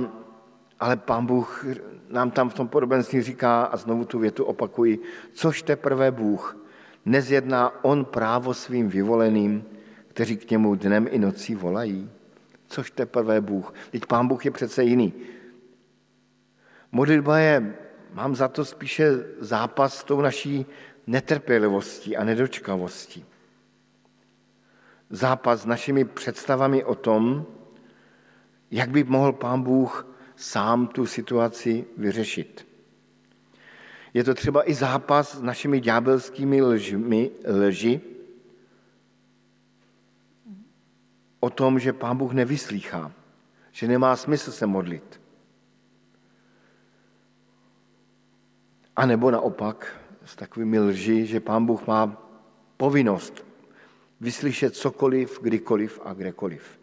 ale 0.80 0.96
Pán 0.96 1.26
Bůh 1.26 1.64
nám 2.08 2.30
tam 2.30 2.50
v 2.50 2.54
tom 2.54 2.68
podobenství 2.68 3.22
říká, 3.22 3.62
a 3.62 3.76
znovu 3.76 4.04
tu 4.04 4.18
větu 4.18 4.44
opakuji, 4.44 5.02
což 5.32 5.62
teprve 5.62 6.10
Bůh, 6.10 6.56
nezjedná 7.04 7.84
on 7.84 8.04
právo 8.04 8.54
svým 8.54 8.88
vyvoleným, 8.88 9.64
kteří 10.08 10.36
k 10.36 10.50
němu 10.50 10.74
dnem 10.74 11.08
i 11.10 11.18
nocí 11.18 11.54
volají? 11.54 12.10
Což 12.66 12.90
teprve 12.90 13.40
Bůh. 13.40 13.74
Teď 13.90 14.06
Pán 14.06 14.28
Bůh 14.28 14.44
je 14.44 14.50
přece 14.50 14.84
jiný. 14.84 15.12
Modlitba 16.92 17.38
je 17.38 17.74
mám 18.12 18.34
za 18.34 18.48
to 18.48 18.64
spíše 18.64 19.10
zápas 19.40 19.98
s 19.98 20.04
tou 20.04 20.20
naší 20.20 20.66
netrpělivostí 21.06 22.16
a 22.16 22.24
nedočkavostí. 22.24 23.24
Zápas 25.10 25.60
s 25.60 25.66
našimi 25.66 26.04
představami 26.04 26.84
o 26.84 26.94
tom, 26.94 27.46
jak 28.70 28.90
by 28.90 29.04
mohl 29.04 29.32
pán 29.32 29.62
Bůh 29.62 30.06
sám 30.36 30.86
tu 30.86 31.06
situaci 31.06 31.84
vyřešit. 31.96 32.66
Je 34.14 34.24
to 34.24 34.34
třeba 34.34 34.70
i 34.70 34.74
zápas 34.74 35.34
s 35.34 35.42
našimi 35.42 35.80
ďábelskými 35.80 36.62
lžmi, 36.62 37.30
lži 37.46 38.00
o 41.40 41.50
tom, 41.50 41.78
že 41.78 41.92
pán 41.92 42.16
Bůh 42.16 42.32
nevyslýchá, 42.32 43.12
že 43.72 43.88
nemá 43.88 44.16
smysl 44.16 44.52
se 44.52 44.66
modlit. 44.66 45.20
A 48.96 49.06
nebo 49.06 49.30
naopak 49.30 50.01
s 50.24 50.36
takovými 50.36 50.80
lži, 50.80 51.26
že 51.26 51.40
pán 51.40 51.66
Bůh 51.66 51.86
má 51.86 52.28
povinnost 52.76 53.46
vyslyšet 54.20 54.76
cokoliv, 54.76 55.38
kdykoliv 55.42 56.00
a 56.04 56.12
kdekoliv. 56.12 56.78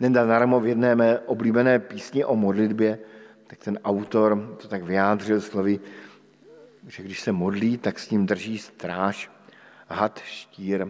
Nedarmo 0.00 0.60
v 0.60 0.66
jedné 0.66 0.94
mé 0.94 1.18
oblíbené 1.18 1.78
písni 1.78 2.24
o 2.24 2.36
modlitbě, 2.36 2.98
tak 3.46 3.58
ten 3.58 3.78
autor 3.84 4.56
to 4.62 4.68
tak 4.68 4.82
vyjádřil 4.82 5.40
slovy, 5.40 5.80
že 6.86 7.02
když 7.02 7.20
se 7.20 7.32
modlí, 7.32 7.78
tak 7.78 7.98
s 7.98 8.10
ním 8.10 8.26
drží 8.26 8.58
stráž, 8.58 9.30
had, 9.88 10.18
štír 10.18 10.86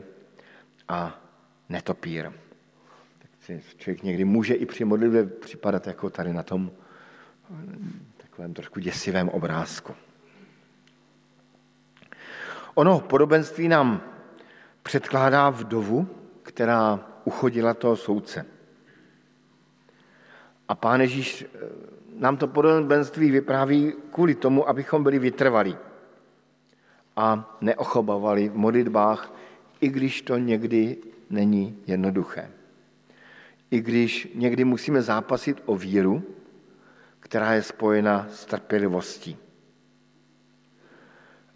a 0.88 1.20
netopír. 1.68 2.32
Tak 3.18 3.30
si 3.40 3.62
člověk 3.76 4.02
někdy 4.02 4.24
může 4.24 4.54
i 4.54 4.66
při 4.66 4.84
modlitbě 4.84 5.26
připadat 5.26 5.86
jako 5.86 6.10
tady 6.10 6.32
na 6.32 6.42
tom 6.42 6.70
takovém 8.16 8.54
trošku 8.54 8.80
děsivém 8.80 9.28
obrázku. 9.28 9.94
Ono 12.76 13.00
podobenství 13.00 13.68
nám 13.68 14.00
předkládá 14.82 15.50
vdovu, 15.50 16.08
která 16.42 17.00
uchodila 17.24 17.74
toho 17.74 17.96
soudce. 17.96 18.46
A 20.68 20.74
pán 20.74 21.00
Ježíš 21.00 21.44
eh, 21.44 21.58
nám 22.18 22.36
to 22.36 22.48
podobenství 22.48 23.30
vypráví 23.30 23.92
kvůli 24.10 24.34
tomu, 24.34 24.68
abychom 24.68 25.02
byli 25.02 25.18
vytrvalí 25.18 25.76
a 27.16 27.56
neochobavali 27.60 28.48
v 28.48 28.56
modlitbách, 28.56 29.32
i 29.80 29.88
když 29.88 30.22
to 30.22 30.38
někdy 30.38 30.96
není 31.30 31.78
jednoduché. 31.86 32.50
I 33.70 33.80
když 33.80 34.28
někdy 34.34 34.64
musíme 34.64 35.02
zápasit 35.02 35.62
o 35.66 35.76
víru, 35.76 36.22
která 37.20 37.52
je 37.52 37.62
spojena 37.62 38.26
s 38.30 38.46
trpělivostí. 38.46 39.45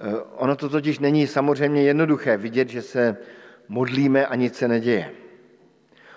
Eh, 0.01 0.17
ono 0.41 0.57
to 0.57 0.69
totiž 0.69 0.99
není 0.99 1.27
samozřejmě 1.27 1.83
jednoduché 1.83 2.37
vidět, 2.37 2.69
že 2.69 2.83
se 2.83 3.17
modlíme 3.69 4.27
a 4.27 4.35
nic 4.35 4.57
se 4.57 4.69
neděje. 4.69 5.13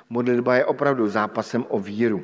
Modlitba 0.10 0.56
je 0.56 0.66
opravdu 0.66 1.08
zápasem 1.08 1.66
o 1.70 1.80
víru. 1.80 2.24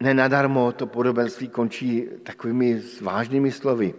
Nenadarmo 0.00 0.72
to 0.72 0.86
podobenství 0.86 1.48
končí 1.48 2.08
takovými 2.22 2.82
vážnými 3.00 3.52
slovy, 3.52 3.94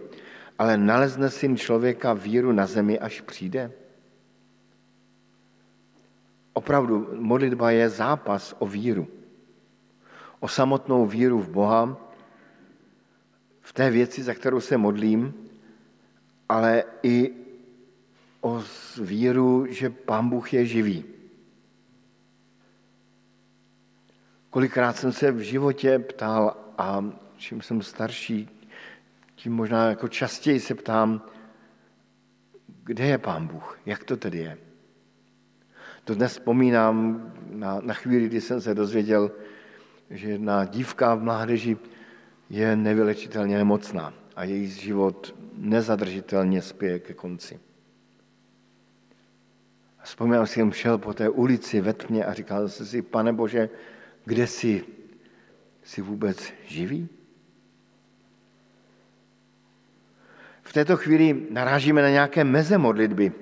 ale 0.58 0.76
nalezne 0.76 1.30
syn 1.30 1.56
člověka 1.56 2.12
víru 2.12 2.52
na 2.52 2.66
zemi, 2.66 2.98
až 2.98 3.20
přijde. 3.20 3.72
Opravdu, 6.52 7.08
modlitba 7.16 7.70
je 7.70 7.88
zápas 7.88 8.54
o 8.58 8.66
víru. 8.66 9.08
O 10.40 10.48
samotnou 10.48 11.06
víru 11.06 11.40
v 11.40 11.48
Boha, 11.48 12.05
té 13.76 13.90
věci, 13.90 14.22
za 14.22 14.34
kterou 14.34 14.60
se 14.60 14.76
modlím, 14.76 15.34
ale 16.48 16.84
i 17.02 17.32
o 18.40 18.62
víru, 19.00 19.66
že 19.68 19.90
Pán 19.90 20.28
Bůh 20.28 20.54
je 20.54 20.66
živý. 20.66 21.04
Kolikrát 24.50 24.96
jsem 24.96 25.12
se 25.12 25.32
v 25.32 25.38
životě 25.38 25.98
ptal 25.98 26.56
a 26.78 27.04
čím 27.36 27.62
jsem 27.62 27.82
starší, 27.82 28.48
tím 29.34 29.52
možná 29.52 29.88
jako 29.88 30.08
častěji 30.08 30.60
se 30.60 30.74
ptám, 30.74 31.22
kde 32.84 33.04
je 33.04 33.18
Pán 33.18 33.46
Bůh, 33.46 33.78
jak 33.86 34.04
to 34.04 34.16
tedy 34.16 34.38
je. 34.38 34.58
To 36.04 36.14
dnes 36.14 36.32
vzpomínám 36.32 36.96
na, 37.50 37.80
na 37.80 37.94
chvíli, 37.94 38.26
kdy 38.26 38.40
jsem 38.40 38.60
se 38.60 38.74
dozvěděl, 38.74 39.30
že 40.10 40.28
jedna 40.28 40.64
dívka 40.64 41.14
v 41.14 41.22
mládeži 41.22 41.76
je 42.50 42.76
nevylečitelně 42.76 43.56
nemocná 43.58 44.14
a 44.36 44.44
její 44.44 44.66
život 44.66 45.34
nezadržitelně 45.56 46.62
spěje 46.62 46.98
ke 46.98 47.14
konci. 47.14 47.60
Vzpomínám 50.02 50.46
si, 50.46 50.54
jsem 50.54 50.72
šel 50.72 50.98
po 50.98 51.14
té 51.14 51.28
ulici 51.28 51.80
ve 51.80 51.92
tmě 51.92 52.24
a 52.24 52.34
říkal 52.34 52.68
jsem 52.68 52.86
si, 52.86 53.02
pane 53.02 53.32
Bože, 53.32 53.68
kde 54.24 54.46
jsi? 54.46 54.84
Jsi 55.82 56.02
vůbec 56.02 56.52
živý? 56.66 57.08
V 60.62 60.72
této 60.72 60.96
chvíli 60.96 61.46
narážíme 61.50 62.02
na 62.02 62.10
nějaké 62.10 62.44
meze 62.44 62.78
modlitby, 62.78 63.32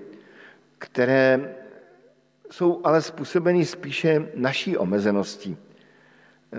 které 0.79 1.55
jsou 2.51 2.81
ale 2.85 3.03
způsobeny 3.03 3.65
spíše 3.65 4.29
naší 4.35 4.77
omezeností. 4.77 5.57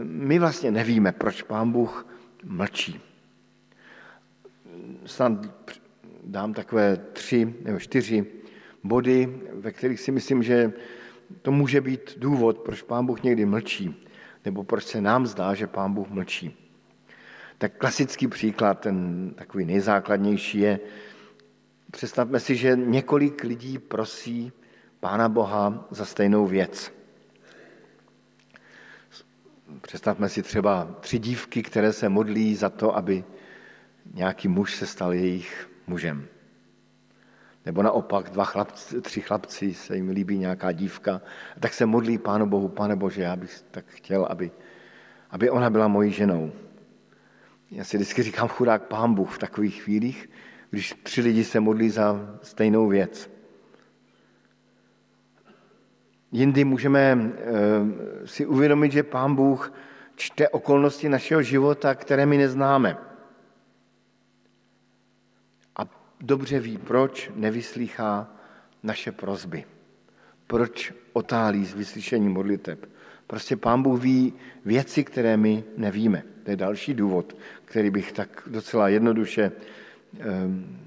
My 0.03 0.39
vlastně 0.39 0.71
nevíme, 0.71 1.11
proč 1.11 1.41
Pán 1.41 1.71
Bůh 1.71 2.14
mlčí. 2.43 3.01
Snad 5.05 5.33
dám 6.23 6.53
takové 6.53 6.97
tři 6.97 7.53
nebo 7.61 7.79
čtyři 7.79 8.25
body, 8.83 9.41
ve 9.53 9.71
kterých 9.71 9.99
si 9.99 10.11
myslím, 10.11 10.43
že 10.43 10.73
to 11.41 11.51
může 11.51 11.81
být 11.81 12.13
důvod, 12.17 12.57
proč 12.57 12.81
Pán 12.81 13.05
Bůh 13.05 13.23
někdy 13.23 13.45
mlčí, 13.45 14.05
nebo 14.45 14.63
proč 14.63 14.83
se 14.83 15.01
nám 15.01 15.25
zdá, 15.27 15.53
že 15.53 15.67
Pán 15.67 15.93
Bůh 15.93 16.09
mlčí. 16.09 16.57
Tak 17.57 17.77
klasický 17.77 18.27
příklad, 18.27 18.79
ten 18.79 19.29
takový 19.35 19.65
nejzákladnější 19.65 20.59
je, 20.59 20.79
představme 21.91 22.39
si, 22.39 22.55
že 22.55 22.75
několik 22.75 23.43
lidí 23.43 23.77
prosí 23.77 24.51
Pána 24.99 25.29
Boha 25.29 25.87
za 25.91 26.05
stejnou 26.05 26.45
věc. 26.45 26.91
Představme 29.81 30.29
si 30.29 30.43
třeba 30.43 30.95
tři 30.99 31.19
dívky, 31.19 31.63
které 31.63 31.93
se 31.93 32.09
modlí 32.09 32.55
za 32.55 32.69
to, 32.69 32.97
aby 32.97 33.23
nějaký 34.13 34.47
muž 34.47 34.75
se 34.75 34.87
stal 34.87 35.13
jejich 35.13 35.69
mužem. 35.87 36.27
Nebo 37.65 37.83
naopak 37.83 38.29
dva 38.29 38.45
chlapci, 38.45 39.01
tři 39.01 39.21
chlapci 39.21 39.73
se 39.73 39.95
jim 39.95 40.09
líbí 40.09 40.37
nějaká 40.37 40.71
dívka, 40.71 41.21
tak 41.59 41.73
se 41.73 41.85
modlí 41.85 42.17
Pánu 42.17 42.45
Bohu, 42.45 42.67
Pane 42.67 42.95
Bože, 42.95 43.21
já 43.21 43.35
bych 43.35 43.61
tak 43.71 43.85
chtěl, 43.87 44.25
aby, 44.25 44.51
aby 45.29 45.49
ona 45.49 45.69
byla 45.69 45.87
mojí 45.87 46.11
ženou. 46.11 46.51
Já 47.71 47.83
si 47.83 47.97
vždycky 47.97 48.23
říkám 48.23 48.47
chudák 48.47 48.87
Pán 48.87 49.13
Bůh 49.13 49.35
v 49.35 49.37
takových 49.37 49.83
chvílích, 49.83 50.29
když 50.69 50.93
tři 51.03 51.21
lidi 51.21 51.43
se 51.43 51.59
modlí 51.59 51.89
za 51.89 52.37
stejnou 52.41 52.87
věc. 52.87 53.34
Jindy 56.35 56.63
můžeme 56.63 57.31
eh, 57.37 58.27
si 58.27 58.45
uvědomit, 58.45 58.91
že 58.91 59.03
Pán 59.03 59.35
Bůh 59.35 59.73
čte 60.15 60.49
okolnosti 60.49 61.09
našeho 61.09 61.41
života, 61.41 61.95
které 61.95 62.25
my 62.25 62.37
neznáme. 62.37 62.97
A 65.75 65.81
dobře 66.21 66.59
ví, 66.59 66.77
proč 66.77 67.31
nevyslýchá 67.35 68.31
naše 68.83 69.11
prozby. 69.11 69.65
Proč 70.47 70.93
otálí 71.13 71.65
z 71.65 71.73
vyslyšení 71.73 72.29
modliteb. 72.29 72.85
Prostě 73.27 73.55
Pán 73.55 73.83
Bůh 73.83 74.01
ví 74.01 74.33
věci, 74.65 75.03
které 75.03 75.37
my 75.37 75.63
nevíme. 75.77 76.23
To 76.43 76.51
je 76.51 76.57
další 76.57 76.93
důvod, 76.93 77.37
který 77.65 77.89
bych 77.89 78.11
tak 78.11 78.43
docela 78.47 78.89
jednoduše 78.89 79.51
um, 80.11 80.79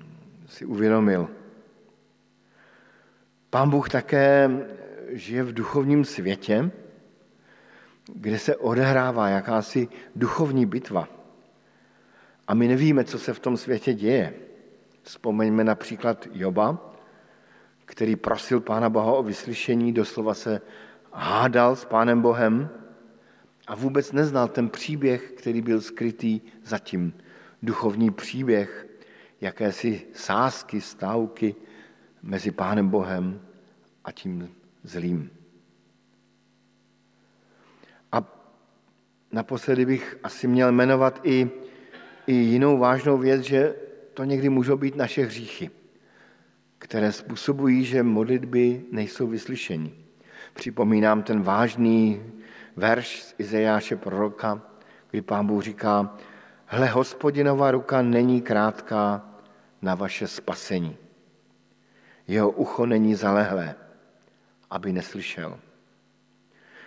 si 0.49 0.65
uvědomil. 0.65 1.29
Pán 3.51 3.71
Bůh 3.71 3.89
také 3.89 4.51
žije 5.12 5.42
v 5.42 5.53
duchovním 5.53 6.05
světě, 6.05 6.71
kde 8.14 8.38
se 8.38 8.57
odehrává 8.57 9.29
jakási 9.29 9.88
duchovní 10.16 10.66
bitva. 10.66 11.09
A 12.49 12.55
my 12.55 12.68
nevíme, 12.68 13.05
co 13.05 13.18
se 13.18 13.35
v 13.35 13.38
tom 13.38 13.57
světě 13.57 13.94
děje. 13.94 14.35
Vzpomeňme 15.03 15.64
například 15.64 16.29
Joba, 16.33 16.94
který 17.85 18.16
prosil 18.16 18.61
Pána 18.61 18.90
Boha 18.90 19.12
o 19.12 19.23
vyslyšení, 19.23 19.92
doslova 19.92 20.35
se 20.35 20.61
hádal 21.12 21.77
s 21.77 21.85
Pánem 21.85 22.23
Bohem 22.23 22.71
a 23.66 23.75
vůbec 23.75 24.12
neznal 24.12 24.49
ten 24.49 24.68
příběh, 24.68 25.33
který 25.33 25.62
byl 25.62 25.81
skrytý 25.81 26.40
zatím. 26.64 27.12
Duchovní 27.62 28.11
příběh, 28.11 28.87
jakési 29.40 30.07
sásky, 30.12 30.81
stávky 30.81 31.55
mezi 32.23 32.51
Pánem 32.51 32.88
Bohem 32.88 33.40
a 34.05 34.12
tím 34.12 34.58
zlým. 34.88 35.31
A 38.12 38.24
naposledy 39.33 39.87
bych 39.87 40.18
asi 40.22 40.48
měl 40.48 40.72
jmenovat 40.72 41.20
i, 41.22 41.51
i 42.27 42.35
jinou 42.35 42.79
vážnou 42.79 43.18
věc, 43.18 43.42
že 43.42 43.74
to 44.14 44.24
někdy 44.24 44.48
můžou 44.48 44.77
být 44.77 44.96
naše 44.96 45.24
hříchy, 45.24 45.70
které 46.79 47.12
způsobují, 47.12 47.85
že 47.85 48.03
modlitby 48.03 48.85
nejsou 48.92 49.27
vyslyšení. 49.27 49.94
Připomínám 50.55 51.22
ten 51.22 51.42
vážný 51.42 52.22
verš 52.77 53.22
z 53.22 53.35
Izajáše 53.38 53.96
proroka, 53.96 54.62
kdy 55.11 55.22
pán 55.22 55.46
Bůh 55.46 55.62
říká, 55.62 56.16
hle, 56.66 56.87
hospodinova 56.87 57.70
ruka 57.70 58.03
není 58.03 58.42
krátká 58.42 59.29
na 59.83 59.94
vaše 59.94 60.27
spasení. 60.27 60.96
Jeho 62.29 62.51
ucho 62.51 62.87
není 62.87 63.14
zalehlé, 63.14 63.74
aby 64.71 64.93
neslyšel. 64.93 65.59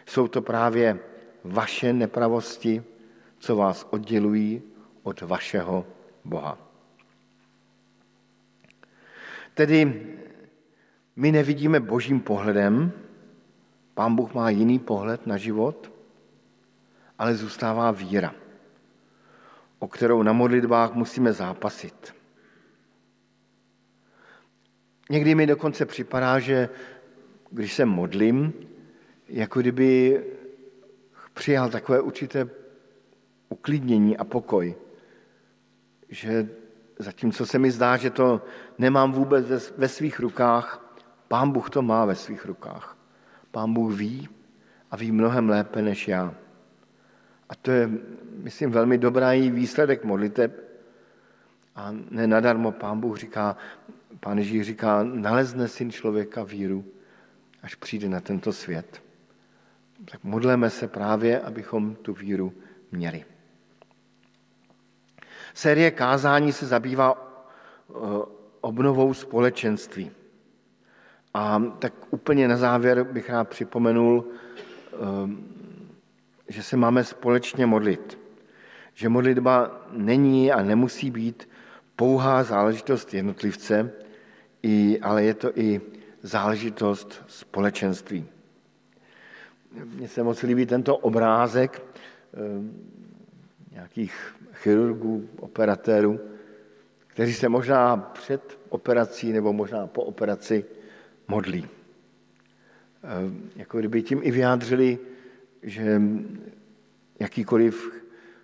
Jsou 0.05 0.27
to 0.27 0.41
právě 0.41 0.99
vaše 1.43 1.93
nepravosti, 1.93 2.83
co 3.39 3.55
vás 3.55 3.87
oddělují 3.89 4.61
od 5.03 5.21
vašeho 5.21 5.87
Boha. 6.25 6.57
Tedy 9.53 10.07
my 11.15 11.31
nevidíme 11.31 11.79
božím 11.79 12.19
pohledem, 12.19 12.91
pán 13.93 14.15
Bůh 14.15 14.33
má 14.33 14.49
jiný 14.49 14.79
pohled 14.79 15.27
na 15.27 15.37
život, 15.37 15.91
ale 17.17 17.35
zůstává 17.35 17.91
víra, 17.91 18.35
o 19.79 19.87
kterou 19.87 20.23
na 20.23 20.33
modlitbách 20.33 20.93
musíme 20.93 21.33
zápasit. 21.33 22.15
Někdy 25.09 25.35
mi 25.35 25.47
dokonce 25.47 25.85
připadá, 25.85 26.39
že 26.39 26.69
když 27.51 27.73
se 27.73 27.85
modlím, 27.85 28.53
jako 29.27 29.59
kdyby 29.59 30.23
přijal 31.33 31.69
takové 31.69 32.01
určité 32.01 32.49
uklidnění 33.49 34.17
a 34.17 34.23
pokoj, 34.23 34.75
že 36.09 36.49
zatímco 36.99 37.45
se 37.45 37.59
mi 37.59 37.71
zdá, 37.71 37.97
že 37.97 38.09
to 38.09 38.41
nemám 38.77 39.11
vůbec 39.11 39.45
ve 39.77 39.87
svých 39.87 40.19
rukách, 40.19 40.91
Pán 41.27 41.51
Bůh 41.51 41.69
to 41.69 41.81
má 41.81 42.05
ve 42.05 42.15
svých 42.15 42.45
rukách. 42.45 42.97
Pán 43.51 43.73
Bůh 43.73 43.93
ví 43.93 44.29
a 44.91 44.95
ví 44.95 45.11
mnohem 45.11 45.49
lépe 45.49 45.81
než 45.81 46.07
já. 46.07 46.35
A 47.49 47.55
to 47.55 47.71
je, 47.71 47.89
myslím, 48.35 48.71
velmi 48.71 48.97
dobrý 48.97 49.51
výsledek 49.51 50.03
modliteb. 50.03 50.51
A 51.75 51.95
nenadarmo 52.09 52.71
Pán 52.71 52.99
Bůh 52.99 53.17
říká, 53.17 53.57
Pán 54.19 54.37
Ježíš 54.37 54.65
říká, 54.65 55.03
nalezne 55.03 55.67
syn 55.67 55.91
člověka 55.91 56.43
víru, 56.43 56.85
až 57.63 57.75
přijde 57.75 58.09
na 58.09 58.19
tento 58.19 58.53
svět. 58.53 59.01
Tak 60.11 60.23
modleme 60.23 60.69
se 60.69 60.87
právě, 60.87 61.39
abychom 61.39 61.95
tu 61.95 62.13
víru 62.13 62.53
měli. 62.91 63.25
Série 65.53 65.91
kázání 65.91 66.51
se 66.51 66.65
zabývá 66.65 67.13
eh, 67.15 67.93
obnovou 68.61 69.13
společenství. 69.13 70.11
A 71.33 71.63
tak 71.79 71.93
úplně 72.09 72.47
na 72.47 72.57
závěr 72.57 73.03
bych 73.03 73.29
rád 73.29 73.49
připomenul, 73.49 74.25
eh, 74.27 74.97
že 76.47 76.63
se 76.63 76.77
máme 76.77 77.03
společně 77.03 77.65
modlit. 77.65 78.17
Že 78.93 79.09
modlitba 79.09 79.85
není 79.91 80.51
a 80.51 80.63
nemusí 80.63 81.11
být 81.11 81.49
pouhá 81.95 82.43
záležitost 82.43 83.13
jednotlivce, 83.13 83.91
ale 85.01 85.23
je 85.23 85.33
to 85.33 85.57
i 85.57 85.81
záležitost 86.21 87.23
společenství. 87.27 88.25
Mně 89.85 90.07
se 90.07 90.23
moc 90.23 90.41
líbí 90.41 90.65
tento 90.65 90.97
obrázek 90.97 91.81
eh, 91.81 92.37
nějakých 93.71 94.35
chirurgů, 94.53 95.29
operatérů, 95.39 96.19
kteří 97.07 97.33
se 97.33 97.49
možná 97.49 97.97
před 97.97 98.59
operací 98.69 99.33
nebo 99.33 99.53
možná 99.53 99.87
po 99.87 100.03
operaci 100.03 100.65
modlí. 101.27 101.67
Eh, 103.03 103.07
jako 103.55 103.79
kdyby 103.79 104.01
tím 104.03 104.19
i 104.23 104.31
vyjádřili, 104.31 104.99
že 105.63 106.01
jakýkoliv 107.19 108.01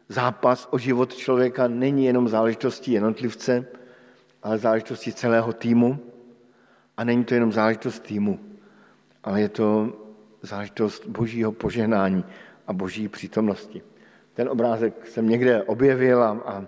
zápas 0.09 0.67
o 0.71 0.77
život 0.77 1.15
člověka 1.15 1.67
není 1.67 2.05
jenom 2.05 2.27
záležitostí 2.27 2.91
jednotlivce, 2.91 3.65
ale 4.43 4.57
záležitostí 4.57 5.13
celého 5.13 5.53
týmu. 5.53 5.99
A 6.97 7.03
není 7.03 7.25
to 7.25 7.33
jenom 7.33 7.51
záležitost 7.51 7.99
týmu, 7.99 8.39
ale 9.23 9.41
je 9.41 9.49
to 9.49 9.93
záležitost 10.41 11.05
božího 11.07 11.51
požehnání 11.51 12.25
a 12.67 12.73
boží 12.73 13.07
přítomnosti. 13.07 13.81
Ten 14.33 14.49
obrázek 14.49 15.07
jsem 15.07 15.29
někde 15.29 15.63
objevil 15.63 16.23
a, 16.23 16.29
a 16.45 16.65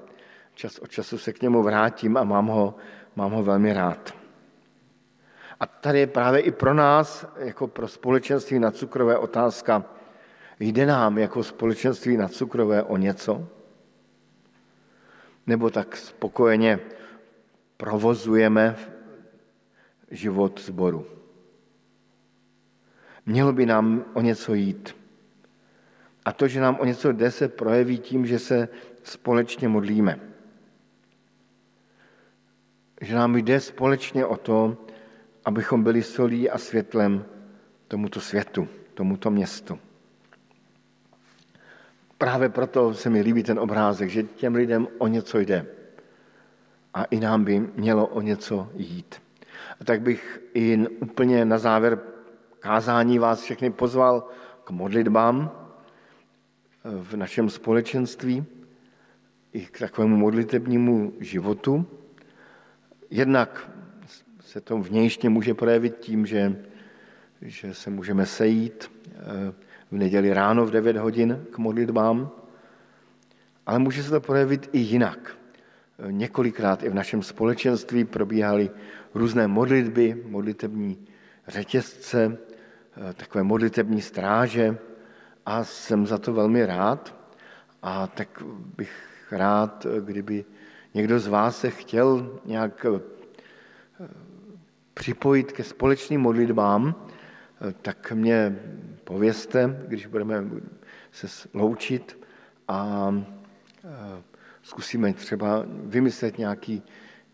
čas 0.53 0.79
od 0.79 0.91
času 0.91 1.17
se 1.17 1.33
k 1.33 1.41
němu 1.41 1.63
vrátím 1.63 2.17
a 2.17 2.23
mám 2.23 2.47
ho, 2.47 2.75
mám 3.15 3.31
ho 3.31 3.43
velmi 3.43 3.73
rád. 3.73 4.13
A 5.59 5.65
tady 5.65 5.99
je 5.99 6.07
právě 6.07 6.41
i 6.41 6.51
pro 6.51 6.73
nás, 6.73 7.25
jako 7.37 7.67
pro 7.67 7.87
společenství 7.87 8.59
na 8.59 8.71
cukrové 8.71 9.17
otázka, 9.17 9.85
jde 10.59 10.85
nám 10.85 11.17
jako 11.17 11.43
společenství 11.43 12.17
na 12.17 12.27
cukrové 12.27 12.83
o 12.83 12.97
něco? 12.97 13.47
Nebo 15.47 15.69
tak 15.69 15.97
spokojeně 15.97 16.79
provozujeme 17.77 18.75
život 20.11 20.61
zboru? 20.61 21.05
Mělo 23.25 23.53
by 23.53 23.65
nám 23.65 24.05
o 24.13 24.21
něco 24.21 24.53
jít. 24.53 24.95
A 26.25 26.31
to, 26.31 26.47
že 26.47 26.61
nám 26.61 26.77
o 26.79 26.85
něco 26.85 27.11
jde, 27.11 27.31
se 27.31 27.47
projeví 27.47 27.97
tím, 27.97 28.25
že 28.25 28.39
se 28.39 28.67
společně 29.03 29.67
modlíme. 29.67 30.19
Že 33.01 33.15
nám 33.15 33.35
jde 33.35 33.59
společně 33.59 34.25
o 34.25 34.37
to, 34.37 34.77
abychom 35.45 35.83
byli 35.83 36.03
solí 36.03 36.49
a 36.49 36.57
světlem 36.57 37.25
tomuto 37.87 38.21
světu, 38.21 38.67
tomuto 38.93 39.31
městu. 39.31 39.79
Právě 42.17 42.49
proto 42.49 42.93
se 42.93 43.09
mi 43.09 43.21
líbí 43.21 43.43
ten 43.43 43.59
obrázek, 43.59 44.09
že 44.09 44.23
těm 44.23 44.55
lidem 44.55 44.87
o 44.97 45.07
něco 45.07 45.39
jde. 45.39 45.65
A 46.93 47.03
i 47.03 47.19
nám 47.19 47.43
by 47.43 47.59
mělo 47.59 48.07
o 48.07 48.21
něco 48.21 48.69
jít. 48.75 49.21
A 49.81 49.83
tak 49.83 50.01
bych 50.01 50.41
i 50.53 50.87
úplně 50.87 51.45
na 51.45 51.57
závěr 51.57 51.99
kázání 52.59 53.19
vás 53.19 53.41
všechny 53.41 53.71
pozval 53.71 54.27
k 54.63 54.69
modlitbám 54.69 55.51
v 56.83 57.15
našem 57.15 57.49
společenství, 57.49 58.45
i 59.53 59.65
k 59.65 59.79
takovému 59.79 60.17
modlitebnímu 60.17 61.13
životu. 61.19 61.85
Jednak 63.09 63.71
se 64.39 64.61
to 64.61 64.77
vnějšně 64.77 65.29
může 65.29 65.53
projevit 65.53 65.97
tím, 65.97 66.25
že, 66.25 66.63
že 67.41 67.73
se 67.73 67.89
můžeme 67.89 68.25
sejít 68.25 68.91
eh, 69.05 69.53
v 69.91 69.95
neděli 69.95 70.33
ráno 70.33 70.65
v 70.65 70.71
9 70.71 70.97
hodin 70.97 71.45
k 71.51 71.57
modlitbám, 71.57 72.31
ale 73.65 73.79
může 73.79 74.03
se 74.03 74.09
to 74.09 74.21
projevit 74.21 74.69
i 74.73 74.79
jinak. 74.79 75.38
Několikrát 76.07 76.83
i 76.83 76.89
v 76.89 76.93
našem 76.93 77.23
společenství 77.23 78.03
probíhaly 78.05 78.69
různé 79.13 79.47
modlitby, 79.47 80.23
modlitební 80.25 81.07
řetězce, 81.47 82.37
eh, 83.09 83.13
takové 83.13 83.43
modlitební 83.43 84.01
stráže 84.01 84.77
a 85.45 85.63
jsem 85.63 86.07
za 86.07 86.17
to 86.17 86.33
velmi 86.33 86.65
rád. 86.65 87.15
A 87.81 88.07
tak 88.07 88.43
bych 88.77 88.91
rád, 89.31 89.85
kdyby 90.05 90.45
někdo 90.93 91.19
z 91.19 91.27
vás 91.27 91.59
se 91.59 91.69
chtěl 91.69 92.39
nějak 92.45 92.85
eh, 92.85 92.99
připojit 94.93 95.51
ke 95.51 95.63
společným 95.63 96.21
modlitbám, 96.21 96.95
eh, 96.97 97.73
tak 97.81 98.11
mě 98.11 98.59
povězte, 99.03 99.83
když 99.87 100.05
budeme 100.05 100.43
se 101.11 101.49
loučit 101.53 102.25
a 102.67 103.13
zkusíme 104.69 105.13
třeba 105.13 105.65
vymyslet 105.67 106.37
nějaký, 106.37 106.83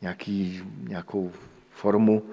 nějaký, 0.01 0.63
nějakou 0.87 1.31
formu 1.69 2.23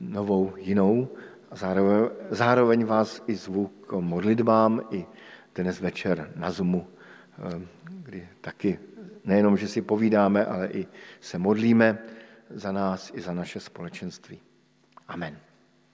novou, 0.00 0.52
jinou. 0.56 1.08
A 1.50 1.56
zároveň, 1.56 2.10
zároveň 2.30 2.84
vás 2.84 3.22
i 3.26 3.34
zvu 3.34 3.66
k 3.66 3.92
modlitbám, 3.92 4.80
i 4.90 5.06
dnes 5.54 5.80
večer 5.80 6.32
na 6.36 6.50
Zoomu, 6.50 6.86
eh, 6.86 7.60
kdy 7.84 8.28
taky 8.40 8.78
nejenom, 9.24 9.56
že 9.56 9.68
si 9.68 9.82
povídáme, 9.82 10.44
ale 10.44 10.68
i 10.68 10.86
se 11.20 11.38
modlíme 11.38 11.98
za 12.50 12.72
nás 12.72 13.10
i 13.14 13.20
za 13.20 13.34
naše 13.34 13.60
společenství. 13.60 14.40
Amen. 15.08 15.49